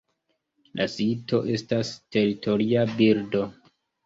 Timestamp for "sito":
0.93-1.41